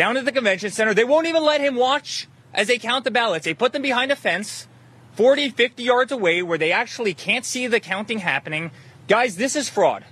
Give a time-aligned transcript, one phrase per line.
[0.00, 0.94] down at the convention center.
[0.94, 3.44] They won't even let him watch as they count the ballots.
[3.44, 4.66] They put them behind a fence
[5.12, 8.70] 40, 50 yards away where they actually can't see the counting happening.
[9.08, 10.06] Guys, this is fraud.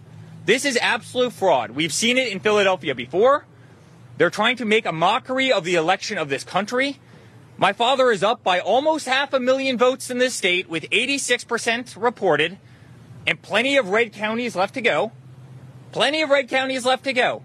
[0.44, 1.70] This is absolute fraud.
[1.70, 3.46] We've seen it in Philadelphia before.
[4.18, 6.98] They're trying to make a mockery of the election of this country.
[7.56, 11.96] My father is up by almost half a million votes in this state with 86%
[11.96, 12.58] reported
[13.26, 15.12] and plenty of red counties left to go.
[15.92, 17.42] Plenty of red counties left to go.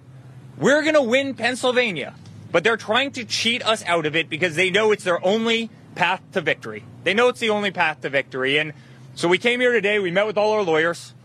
[0.58, 2.16] We're going to win Pennsylvania,
[2.54, 5.72] but they're trying to cheat us out of it because they know it's their only
[5.96, 6.86] path to victory.
[7.04, 8.60] They know it's the only path to victory.
[8.60, 8.74] And
[9.16, 9.98] so we came here today.
[9.98, 11.16] We met with all our lawyers.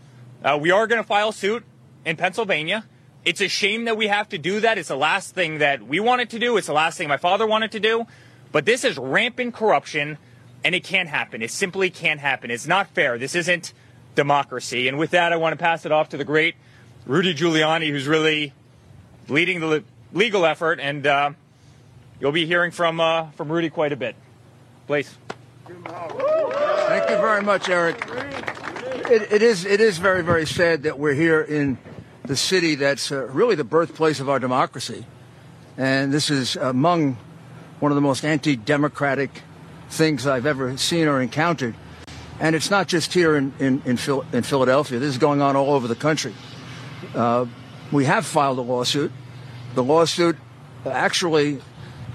[0.43, 1.63] Uh, we are going to file suit
[2.03, 2.83] in Pennsylvania.
[3.25, 4.79] It's a shame that we have to do that.
[4.79, 6.57] It's the last thing that we wanted to do.
[6.57, 8.07] It's the last thing my father wanted to do.
[8.51, 10.17] But this is rampant corruption,
[10.63, 11.43] and it can't happen.
[11.43, 12.49] It simply can't happen.
[12.49, 13.19] It's not fair.
[13.19, 13.71] This isn't
[14.15, 14.87] democracy.
[14.87, 16.55] And with that, I want to pass it off to the great
[17.05, 18.53] Rudy Giuliani, who's really
[19.27, 21.31] leading the legal effort, and uh,
[22.19, 24.15] you'll be hearing from uh, from Rudy quite a bit.
[24.87, 25.17] Please.
[25.67, 28.03] Thank you very much, Eric.
[29.09, 31.77] It, it is it is very very sad that we're here in
[32.25, 35.05] the city that's uh, really the birthplace of our democracy,
[35.77, 37.17] and this is among
[37.79, 39.41] one of the most anti-democratic
[39.89, 41.75] things I've ever seen or encountered.
[42.39, 44.99] And it's not just here in, in, in, Phil, in Philadelphia.
[44.99, 46.33] This is going on all over the country.
[47.13, 47.45] Uh,
[47.91, 49.11] we have filed a lawsuit.
[49.75, 50.37] The lawsuit
[50.85, 51.61] actually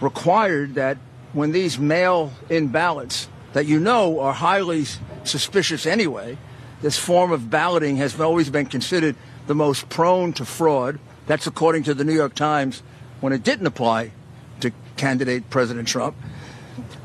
[0.01, 0.99] required that
[1.33, 4.85] when these mail-in ballots that you know are highly
[5.25, 6.37] suspicious anyway,
[6.83, 9.17] this form of balloting has always been considered
[9.47, 10.99] the most prone to fraud.
[11.27, 12.83] That's according to the New York Times
[13.21, 14.13] when it didn't apply
[14.61, 16.17] to candidate President Trump.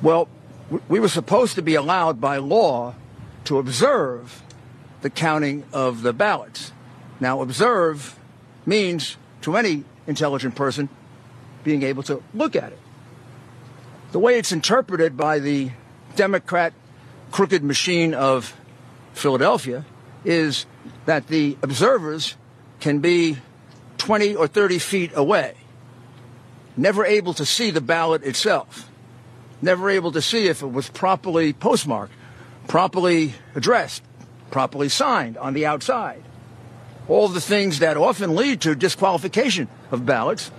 [0.02, 0.28] Well,
[0.88, 2.96] we were supposed to be allowed by law
[3.46, 4.44] to observe
[5.02, 6.74] the counting of the ballots.
[7.20, 8.20] Now, observe
[8.66, 10.90] means to any intelligent person
[11.64, 12.80] being able to look at it.
[14.12, 15.72] The way it's interpreted by the
[16.16, 16.74] Democrat
[17.32, 18.56] crooked machine of
[19.14, 19.86] Philadelphia
[20.26, 20.66] is
[21.06, 22.36] that the observers
[22.80, 23.38] can be
[24.00, 25.56] 20 or 30 feet away,
[26.76, 28.90] never able to see the ballot itself,
[29.62, 32.14] never able to see if it was properly postmarked,
[32.68, 34.02] properly addressed,
[34.50, 36.24] properly signed on the outside.
[37.10, 40.52] All the things that often lead to disqualification of ballots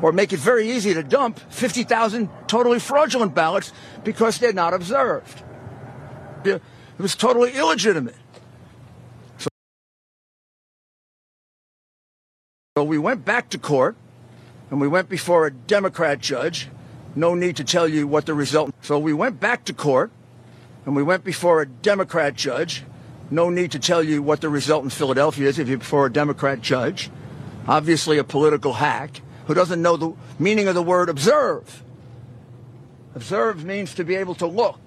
[0.00, 3.72] or make it very easy to dump 50,000 totally fraudulent ballots
[4.04, 5.42] because they're not observed.
[6.44, 6.62] It
[6.98, 8.14] was totally illegitimate.
[12.76, 13.96] So, we went back to court
[14.70, 16.68] and we went before a Democrat judge.
[17.16, 18.70] No need to tell you what the result.
[18.82, 20.12] So we went back to court
[20.86, 22.84] and we went before a Democrat judge.
[23.30, 26.12] No need to tell you what the result in Philadelphia is if you're before a
[26.12, 27.10] Democrat judge.
[27.66, 31.82] Obviously a political hack who doesn't know the meaning of the word observe.
[33.14, 34.80] Observe means to be able to look.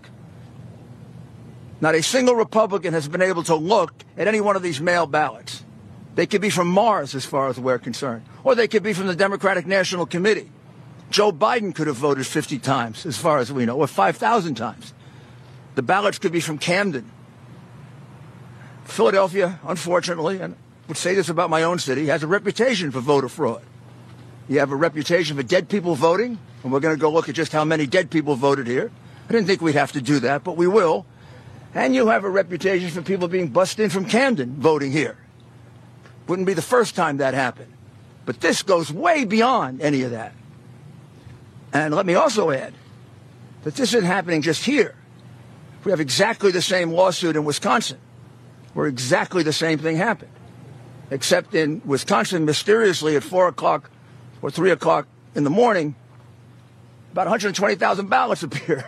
[1.81, 5.07] Not a single Republican has been able to look at any one of these mail
[5.07, 5.63] ballots.
[6.13, 9.07] They could be from Mars, as far as we're concerned, or they could be from
[9.07, 10.51] the Democratic National Committee.
[11.09, 14.93] Joe Biden could have voted 50 times, as far as we know, or 5,000 times.
[15.75, 17.09] The ballots could be from Camden.
[18.85, 20.55] Philadelphia, unfortunately, and
[20.87, 23.63] would say this about my own city, has a reputation for voter fraud.
[24.49, 27.35] You have a reputation for dead people voting, and we're going to go look at
[27.35, 28.91] just how many dead people voted here.
[29.29, 31.05] I didn't think we'd have to do that, but we will.
[31.73, 35.17] And you have a reputation for people being bussed in from Camden voting here.
[36.27, 37.71] Wouldn't be the first time that happened.
[38.25, 40.33] But this goes way beyond any of that.
[41.73, 42.73] And let me also add
[43.63, 44.95] that this isn't happening just here.
[45.83, 47.97] We have exactly the same lawsuit in Wisconsin,
[48.73, 50.31] where exactly the same thing happened.
[51.09, 53.89] Except in Wisconsin, mysteriously at 4 o'clock
[54.41, 55.95] or 3 o'clock in the morning,
[57.11, 58.85] about 120,000 ballots appeared.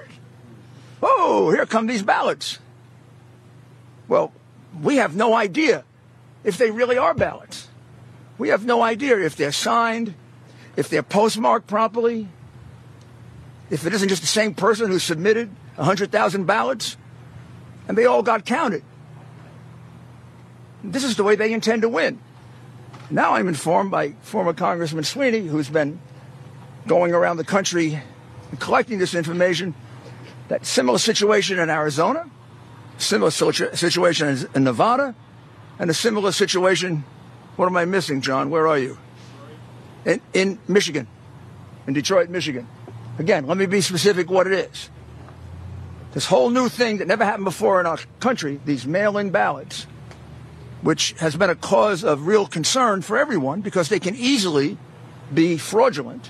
[1.01, 2.59] Oh, here come these ballots.
[4.07, 4.31] Well,
[4.81, 5.83] we have no idea
[6.43, 7.67] if they really are ballots.
[8.38, 10.13] We have no idea if they're signed,
[10.75, 12.28] if they're postmarked properly,
[13.69, 16.97] if it isn't just the same person who submitted 100,000 ballots
[17.87, 18.84] and they all got counted.
[20.84, 22.20] This is the way they intend to win.
[23.09, 26.00] Now I'm informed by former Congressman Sweeney, who's been
[26.88, 28.02] going around the country
[28.59, 29.74] collecting this information,
[30.47, 32.30] that similar situation in Arizona,
[32.97, 35.16] similar situation in Nevada,
[35.80, 37.03] and a similar situation.
[37.56, 38.50] What am I missing, John?
[38.50, 38.97] Where are you?
[40.06, 41.08] In, in Michigan,
[41.88, 42.68] in Detroit, Michigan.
[43.20, 44.90] Again, let me be specific what it is.
[46.14, 49.88] This whole new thing that never happened before in our country, these mail in ballots,
[50.84, 54.78] which has been a cause of real concern for everyone because they can easily
[55.34, 56.30] be fraudulent.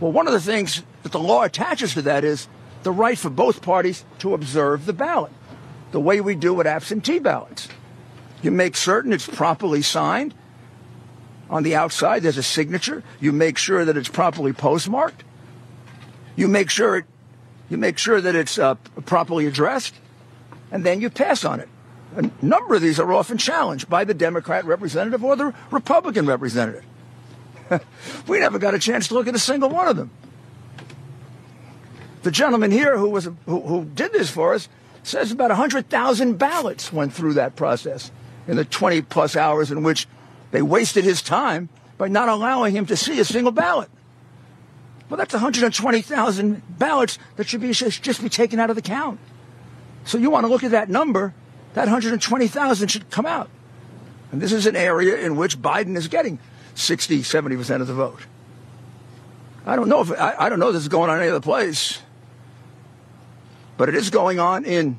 [0.00, 2.48] Well, one of the things that the law attaches to that is
[2.82, 5.32] the right for both parties to observe the ballot,
[5.92, 7.68] the way we do with absentee ballots.
[8.42, 10.34] You make certain it's properly signed.
[11.48, 13.04] On the outside, there's a signature.
[13.20, 15.22] You make sure that it's properly postmarked.
[16.34, 17.04] You make sure it,
[17.70, 18.74] you make sure that it's uh,
[19.06, 19.94] properly addressed,
[20.72, 21.68] and then you pass on it.
[22.16, 26.84] A number of these are often challenged by the Democrat representative or the Republican representative.
[28.26, 30.10] we never got a chance to look at a single one of them.
[32.22, 34.68] The gentleman here who was who, who did this for us
[35.02, 38.10] says about 100,000 ballots went through that process
[38.48, 40.08] in the 20 plus hours in which
[40.50, 43.90] they wasted his time by not allowing him to see a single ballot.
[45.08, 49.20] Well, that's 120,000 ballots that should be just be taken out of the count.
[50.04, 51.34] So you want to look at that number,
[51.76, 53.50] that 120,000 should come out.
[54.32, 56.38] And this is an area in which Biden is getting
[56.74, 58.20] 60, 70% of the vote.
[59.66, 62.00] I don't know if I, I don't know this is going on any other place,
[63.76, 64.98] but it is going on in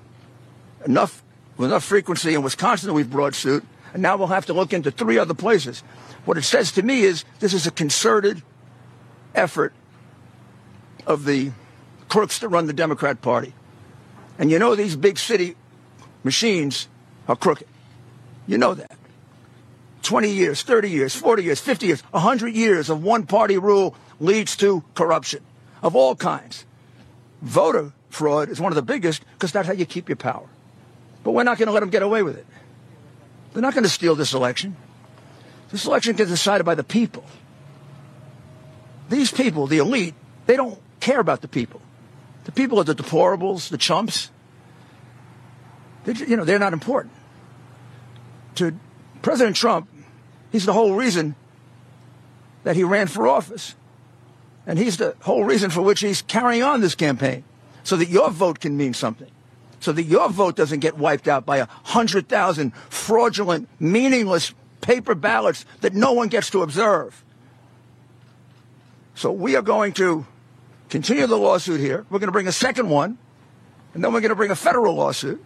[0.86, 1.24] enough
[1.58, 4.72] with enough frequency in Wisconsin that we've brought suit, and now we'll have to look
[4.72, 5.80] into three other places.
[6.26, 8.44] What it says to me is this is a concerted
[9.34, 9.74] effort
[11.08, 11.54] of the
[12.08, 13.56] crooks that run the Democrat Party.
[14.38, 15.56] And you know these big city
[16.28, 16.88] machines
[17.28, 17.68] are crooked.
[18.46, 18.92] You know that.
[20.04, 24.56] 20 years, 30 years, 40 years, 50 years, 100 years of one party rule leads
[24.58, 25.42] to corruption
[25.82, 26.66] of all kinds.
[27.42, 30.48] Voter fraud is one of the biggest because that's how you keep your power.
[31.24, 32.46] But we're not going to let them get away with it.
[33.52, 34.76] They're not going to steal this election.
[35.72, 37.26] This election gets decided by the people.
[39.10, 40.16] These people, the elite,
[40.46, 41.82] they don't care about the people.
[42.46, 44.32] The people are the deplorables, the chumps.
[46.08, 47.14] They're, you know, they're not important.
[48.56, 48.74] To
[49.22, 49.90] President Trump,
[50.54, 51.36] he's the whole reason
[52.64, 53.76] that he ran for office.
[54.66, 57.44] And he's the whole reason for which he's carrying on this campaign,
[57.84, 59.30] so that your vote can mean something,
[59.82, 65.14] so that your vote doesn't get wiped out by a hundred thousand fraudulent, meaningless paper
[65.14, 67.22] ballots that no one gets to observe.
[69.16, 70.26] So we are going to
[70.90, 72.06] continue the lawsuit here.
[72.10, 73.18] We're going to bring a second one,
[73.94, 75.44] and then we're going to bring a federal lawsuit.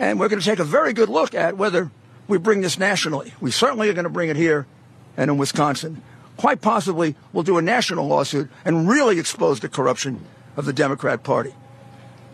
[0.00, 1.90] And we're going to take a very good look at whether
[2.26, 3.34] we bring this nationally.
[3.38, 4.66] We certainly are going to bring it here
[5.14, 6.00] and in Wisconsin.
[6.38, 10.24] Quite possibly, we'll do a national lawsuit and really expose the corruption
[10.56, 11.54] of the Democrat Party.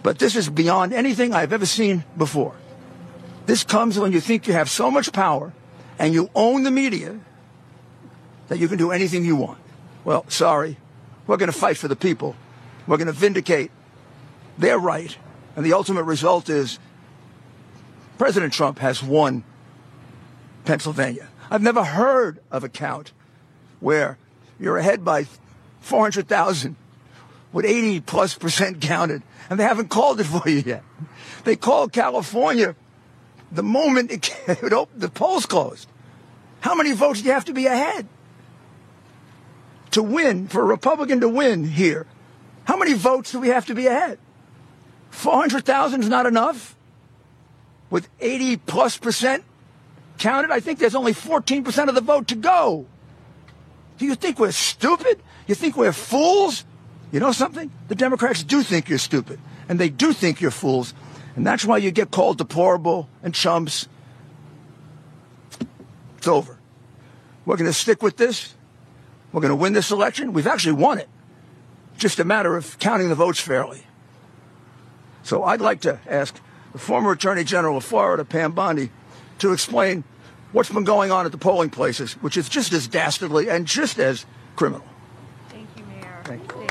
[0.04, 2.54] But this is beyond anything I've ever seen before.
[3.46, 5.52] This comes when you think you have so much power
[5.98, 7.18] and you own the media
[8.46, 9.58] that you can do anything you want.
[10.04, 10.76] Well, sorry,
[11.26, 12.36] we're going to fight for the people.
[12.86, 13.72] We're going to vindicate
[14.56, 15.16] their right.
[15.56, 16.78] And the ultimate result is
[18.18, 19.44] President Trump has won
[20.64, 21.28] Pennsylvania.
[21.50, 23.12] I've never heard of a count
[23.80, 24.18] where
[24.58, 25.26] you're ahead by
[25.80, 26.76] 400,000
[27.52, 30.82] with 80 plus percent counted, and they haven't called it for you yet.
[31.44, 32.74] They called California
[33.52, 35.88] the moment it, it opened, the polls closed.
[36.60, 38.08] How many votes do you have to be ahead?
[39.96, 42.06] to win, for a Republican to win here,
[42.64, 44.18] how many votes do we have to be ahead?
[45.08, 46.75] 400,000 is not enough?
[47.90, 49.44] With 80 plus percent
[50.18, 52.86] counted, I think there's only 14% of the vote to go.
[53.98, 55.22] Do you think we're stupid?
[55.46, 56.64] You think we're fools?
[57.12, 57.70] You know something?
[57.88, 60.92] The Democrats do think you're stupid, and they do think you're fools,
[61.36, 63.88] and that's why you get called deplorable and chumps.
[66.18, 66.58] It's over.
[67.44, 68.54] We're going to stick with this.
[69.32, 70.32] We're going to win this election.
[70.32, 71.08] We've actually won it.
[71.96, 73.84] Just a matter of counting the votes fairly.
[75.22, 76.38] So I'd like to ask
[76.76, 78.90] the former Attorney General of Florida, Pam Bondi,
[79.38, 80.04] to explain
[80.52, 83.98] what's been going on at the polling places, which is just as dastardly and just
[83.98, 84.84] as criminal.
[85.48, 86.20] Thank you, Mayor.
[86.24, 86.66] Thank you.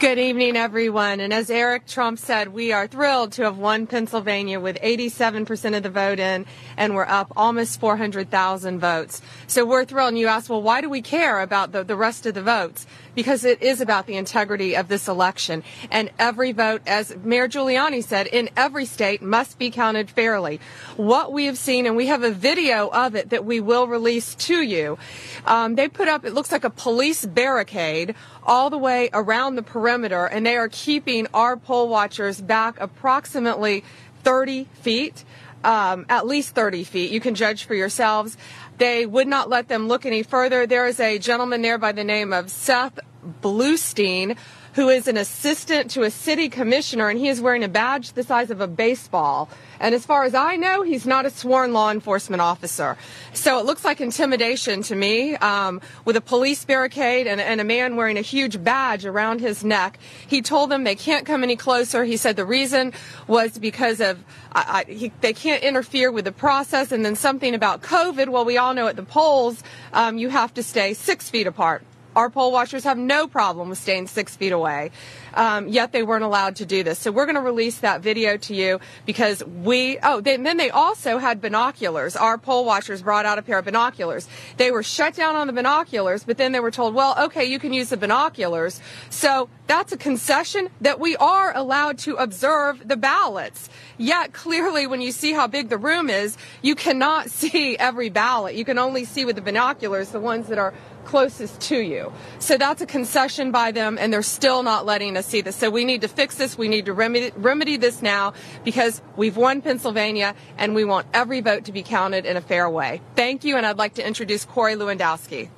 [0.00, 1.20] Good evening, everyone.
[1.20, 5.82] And as Eric Trump said, we are thrilled to have won Pennsylvania with 87% of
[5.82, 6.46] the vote in,
[6.78, 9.20] and we're up almost 400,000 votes.
[9.46, 10.08] So we're thrilled.
[10.08, 12.86] And you ask, well, why do we care about the, the rest of the votes?
[13.14, 15.62] Because it is about the integrity of this election.
[15.90, 20.60] And every vote, as Mayor Giuliani said, in every state must be counted fairly.
[20.96, 24.34] What we have seen, and we have a video of it that we will release
[24.36, 24.96] to you,
[25.44, 28.14] um, they put up, it looks like a police barricade
[28.44, 33.82] all the way around the perimeter, and they are keeping our poll watchers back approximately
[34.22, 35.24] 30 feet.
[35.62, 37.10] Um, at least 30 feet.
[37.10, 38.38] You can judge for yourselves.
[38.78, 40.66] They would not let them look any further.
[40.66, 42.98] There is a gentleman there by the name of Seth
[43.42, 44.38] Bluestein
[44.74, 48.22] who is an assistant to a city commissioner, and he is wearing a badge the
[48.22, 49.48] size of a baseball.
[49.80, 52.96] And as far as I know, he's not a sworn law enforcement officer.
[53.32, 57.64] So it looks like intimidation to me, um, with a police barricade and, and, a
[57.64, 59.98] man wearing a huge badge around his neck.
[60.26, 62.04] He told them they can't come any closer.
[62.04, 62.92] He said the reason
[63.26, 64.22] was because of
[64.52, 68.28] I, I, he, they can't interfere with the process, and then something about COVID.
[68.28, 69.62] Well, we all know at the polls
[69.92, 71.82] um, you have to stay six feet apart.
[72.16, 74.90] Our poll watchers have no problem with staying six feet away,
[75.34, 76.98] um, yet they weren't allowed to do this.
[76.98, 79.98] So we're going to release that video to you because we.
[80.02, 82.16] Oh, they, then they also had binoculars.
[82.16, 84.28] Our poll watchers brought out a pair of binoculars.
[84.56, 87.58] They were shut down on the binoculars, but then they were told, "Well, okay, you
[87.58, 92.96] can use the binoculars." So that's a concession that we are allowed to observe the
[92.96, 93.68] ballots.
[93.98, 98.54] Yet clearly, when you see how big the room is, you cannot see every ballot.
[98.54, 102.12] You can only see with the binoculars the ones that are closest to you.
[102.38, 105.56] So that's a concession by them, and they're still not letting us see this.
[105.56, 106.56] So we need to fix this.
[106.56, 108.34] We need to remedy, remedy this now
[108.64, 112.68] because we've won Pennsylvania, and we want every vote to be counted in a fair
[112.68, 113.00] way.
[113.16, 115.48] Thank you, and I'd like to introduce Corey Lewandowski.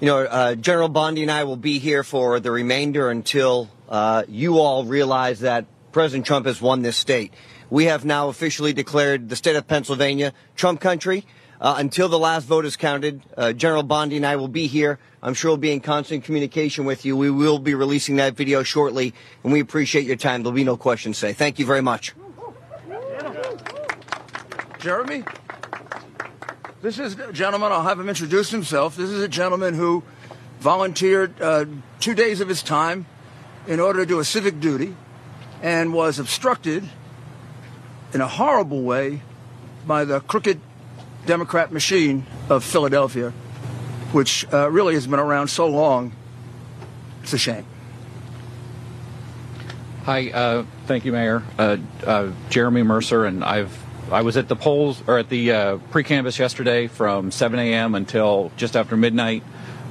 [0.00, 4.24] You know, uh, General Bondi and I will be here for the remainder until uh,
[4.28, 7.32] you all realize that President Trump has won this state.
[7.70, 11.24] We have now officially declared the state of Pennsylvania Trump country.
[11.60, 14.98] Uh, until the last vote is counted, uh, General Bondi and I will be here.
[15.22, 17.16] I'm sure we'll be in constant communication with you.
[17.16, 20.42] We will be releasing that video shortly, and we appreciate your time.
[20.42, 21.32] There'll be no questions today.
[21.32, 22.14] Thank you very much.
[24.80, 25.24] Jeremy?
[26.82, 28.96] This is a gentleman, I'll have him introduce himself.
[28.96, 30.02] This is a gentleman who
[30.60, 31.64] volunteered uh,
[32.00, 33.06] two days of his time
[33.66, 34.94] in order to do a civic duty
[35.62, 36.84] and was obstructed
[38.12, 39.22] in a horrible way
[39.86, 40.60] by the crooked
[41.26, 43.30] Democrat machine of Philadelphia,
[44.12, 46.12] which uh, really has been around so long.
[47.22, 47.64] It's a shame.
[50.04, 51.42] Hi, uh, thank you, Mayor.
[51.58, 55.76] Uh, uh Jeremy Mercer, and I've I was at the polls or at the uh,
[55.90, 57.94] pre-canvass yesterday from 7 a.m.
[57.94, 59.42] until just after midnight.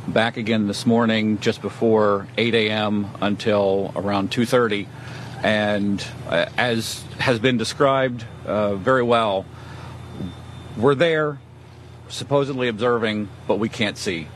[0.08, 3.08] Back again this morning, just before 8 a.m.
[3.22, 4.88] until around 2:30
[5.42, 9.46] and uh, as has been described very well,
[10.78, 11.40] we're there,
[12.10, 14.28] supposedly observing, but we can't see.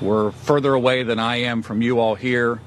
[0.00, 2.60] We're further away than I am from you all here,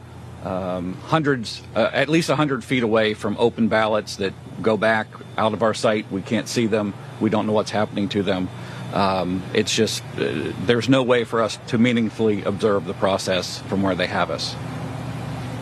[0.43, 5.53] um, hundreds, uh, at least 100 feet away from open ballots that go back out
[5.53, 6.11] of our sight.
[6.11, 6.93] We can't see them.
[7.19, 8.49] We don't know what's happening to them.
[8.93, 13.81] Um, it's just, uh, there's no way for us to meaningfully observe the process from
[13.81, 14.55] where they have us.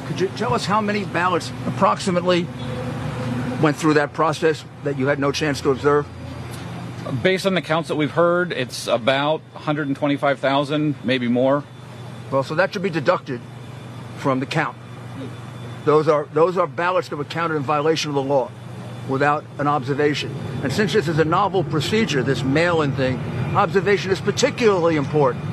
[0.08, 2.48] Could you tell us how many ballots approximately
[3.62, 6.08] went through that process that you had no chance to observe?
[7.24, 11.64] Based on the counts that we've heard, it's about 125,000, maybe more.
[12.32, 13.42] Well, so that should be deducted
[14.18, 14.78] from the count.
[15.86, 18.52] Those are those are ballots that were counted in violation of the law
[19.08, 20.36] without an observation.
[20.62, 23.18] And since this is a novel procedure, this mail-in thing,
[23.56, 25.44] observation is particularly important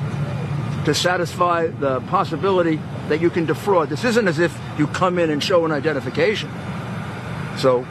[0.85, 3.89] to satisfy the possibility that you can defraud.
[3.89, 6.51] This isn't as if you come in and show an identification.
[7.57, 7.87] So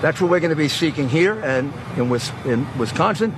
[0.00, 2.10] that's what we're going to be seeking here and in,
[2.50, 3.32] in Wisconsin,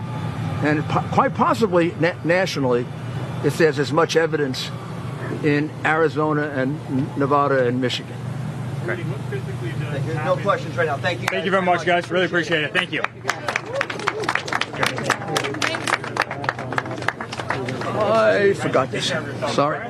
[0.63, 2.87] and po- quite possibly na- nationally,
[3.45, 4.71] if there's as much evidence
[5.43, 6.79] in Arizona and
[7.17, 8.15] Nevada and Michigan.
[8.87, 10.97] No questions right now.
[10.97, 11.29] Thank you.
[11.29, 12.11] Thank you very much, guys.
[12.11, 12.73] Really appreciate it.
[12.73, 13.03] Thank you.
[17.95, 19.09] I forgot this.
[19.53, 19.87] Sorry.